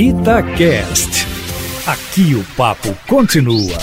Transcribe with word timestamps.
Itacast. 0.00 1.26
Aqui 1.84 2.32
o 2.36 2.44
papo 2.56 2.96
continua. 3.08 3.76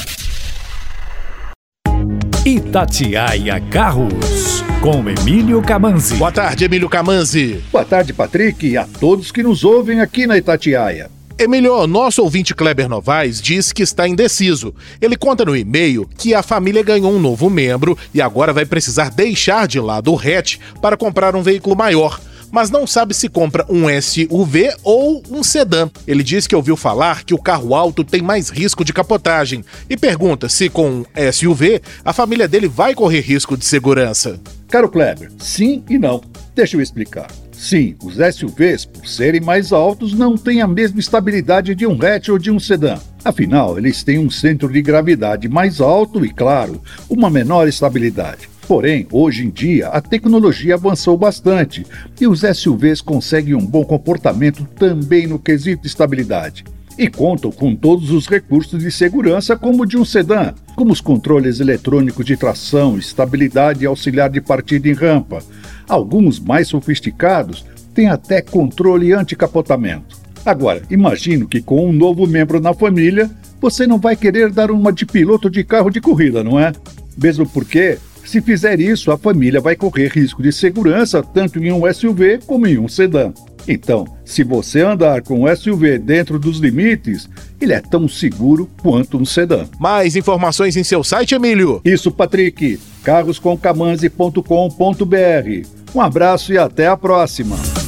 Itatiaia 2.45 3.59
Carros, 3.69 4.63
com 4.79 5.09
Emílio 5.09 5.61
Camanzi. 5.61 6.15
Boa 6.15 6.31
tarde, 6.31 6.63
Emílio 6.63 6.87
Camanzi. 6.87 7.61
Boa 7.69 7.83
tarde, 7.83 8.13
Patrick, 8.13 8.65
e 8.65 8.77
a 8.77 8.85
todos 8.85 9.29
que 9.29 9.43
nos 9.43 9.65
ouvem 9.65 9.99
aqui 9.99 10.25
na 10.25 10.37
Itatiaia. 10.37 11.11
Emílio, 11.37 11.85
nosso 11.85 12.23
ouvinte 12.23 12.55
Kleber 12.55 12.87
Novaes 12.87 13.41
diz 13.41 13.73
que 13.73 13.83
está 13.83 14.07
indeciso. 14.07 14.73
Ele 15.01 15.17
conta 15.17 15.43
no 15.43 15.53
e-mail 15.53 16.09
que 16.17 16.33
a 16.33 16.41
família 16.41 16.81
ganhou 16.81 17.11
um 17.11 17.19
novo 17.19 17.49
membro 17.49 17.97
e 18.13 18.21
agora 18.21 18.53
vai 18.53 18.65
precisar 18.65 19.11
deixar 19.11 19.67
de 19.67 19.81
lado 19.81 20.13
o 20.13 20.17
hatch 20.17 20.59
para 20.81 20.95
comprar 20.95 21.35
um 21.35 21.41
veículo 21.41 21.75
maior 21.75 22.21
mas 22.51 22.69
não 22.69 22.85
sabe 22.87 23.13
se 23.13 23.29
compra 23.29 23.65
um 23.69 23.85
SUV 24.01 24.73
ou 24.83 25.21
um 25.29 25.43
sedã. 25.43 25.89
Ele 26.07 26.23
diz 26.23 26.47
que 26.47 26.55
ouviu 26.55 26.75
falar 26.75 27.23
que 27.23 27.33
o 27.33 27.41
carro 27.41 27.75
alto 27.75 28.03
tem 28.03 28.21
mais 28.21 28.49
risco 28.49 28.83
de 28.83 28.93
capotagem 28.93 29.63
e 29.89 29.97
pergunta 29.97 30.49
se 30.49 30.69
com 30.69 30.89
um 30.89 31.05
SUV 31.31 31.81
a 32.03 32.13
família 32.13 32.47
dele 32.47 32.67
vai 32.67 32.93
correr 32.93 33.21
risco 33.21 33.57
de 33.57 33.65
segurança. 33.65 34.39
Caro 34.67 34.89
Kleber, 34.89 35.31
sim 35.37 35.83
e 35.89 35.97
não. 35.97 36.21
Deixa 36.55 36.75
eu 36.77 36.81
explicar. 36.81 37.27
Sim, 37.51 37.95
os 38.03 38.15
SUVs, 38.15 38.85
por 38.85 39.07
serem 39.07 39.41
mais 39.41 39.71
altos, 39.71 40.13
não 40.13 40.37
têm 40.37 40.61
a 40.61 40.67
mesma 40.67 40.99
estabilidade 40.99 41.73
de 41.73 41.87
um 41.87 41.97
hatch 42.01 42.29
ou 42.29 42.37
de 42.37 42.51
um 42.51 42.59
sedã. 42.59 42.97
Afinal, 43.23 43.77
eles 43.77 44.03
têm 44.03 44.19
um 44.19 44.29
centro 44.29 44.71
de 44.71 44.81
gravidade 44.81 45.47
mais 45.47 45.79
alto 45.79 46.25
e, 46.25 46.29
claro, 46.31 46.81
uma 47.09 47.29
menor 47.29 47.67
estabilidade. 47.67 48.49
Porém, 48.67 49.05
hoje 49.11 49.45
em 49.45 49.49
dia, 49.49 49.89
a 49.89 50.01
tecnologia 50.01 50.73
avançou 50.73 51.15
bastante 51.15 51.85
e 52.19 52.25
os 52.25 52.41
SUVs 52.41 52.99
conseguem 52.99 53.53
um 53.53 53.65
bom 53.65 53.83
comportamento 53.83 54.67
também 54.75 55.27
no 55.27 55.37
quesito 55.37 55.85
estabilidade. 55.85 56.63
E 56.97 57.07
contam 57.07 57.51
com 57.51 57.75
todos 57.75 58.09
os 58.09 58.25
recursos 58.25 58.81
de 58.81 58.89
segurança 58.89 59.55
como 59.55 59.85
de 59.85 59.97
um 59.97 60.05
sedã, 60.05 60.53
como 60.75 60.93
os 60.93 61.01
controles 61.01 61.59
eletrônicos 61.59 62.25
de 62.25 62.37
tração, 62.37 62.97
estabilidade 62.97 63.83
e 63.83 63.85
auxiliar 63.85 64.29
de 64.29 64.41
partida 64.41 64.87
em 64.87 64.93
rampa. 64.93 65.43
Alguns 65.87 66.39
mais 66.39 66.67
sofisticados 66.69 67.65
têm 67.93 68.07
até 68.07 68.41
controle 68.41 69.13
anti-capotamento. 69.13 70.17
Agora, 70.43 70.81
imagino 70.89 71.47
que 71.47 71.61
com 71.61 71.87
um 71.87 71.93
novo 71.93 72.25
membro 72.25 72.59
na 72.59 72.73
família, 72.73 73.29
você 73.59 73.85
não 73.85 73.99
vai 73.99 74.15
querer 74.15 74.51
dar 74.51 74.71
uma 74.71 74.91
de 74.91 75.05
piloto 75.05 75.49
de 75.49 75.63
carro 75.63 75.89
de 75.89 76.01
corrida, 76.01 76.43
não 76.43 76.59
é? 76.59 76.71
Mesmo 77.17 77.47
porque 77.47 77.97
se 78.25 78.41
fizer 78.41 78.79
isso, 78.79 79.11
a 79.11 79.17
família 79.17 79.61
vai 79.61 79.75
correr 79.75 80.07
risco 80.07 80.41
de 80.41 80.51
segurança 80.51 81.21
tanto 81.21 81.59
em 81.59 81.71
um 81.71 81.81
SUV 81.93 82.39
como 82.45 82.67
em 82.67 82.77
um 82.77 82.87
sedã. 82.87 83.31
Então, 83.67 84.05
se 84.23 84.43
você 84.43 84.81
andar 84.81 85.23
com 85.23 85.43
um 85.43 85.55
SUV 85.55 85.97
dentro 85.97 86.37
dos 86.37 86.59
limites, 86.59 87.27
ele 87.59 87.73
é 87.73 87.81
tão 87.81 88.07
seguro 88.07 88.69
quanto 88.81 89.17
um 89.17 89.25
sedã. 89.25 89.65
Mais 89.79 90.15
informações 90.15 90.77
em 90.77 90.83
seu 90.83 91.03
site, 91.03 91.33
Emílio? 91.35 91.81
Isso, 91.83 92.11
Patrick. 92.11 92.79
carroscomcamanzi.com.br. 93.03 95.67
Um 95.93 96.01
abraço 96.01 96.53
e 96.53 96.57
até 96.57 96.87
a 96.87 96.97
próxima. 96.97 97.84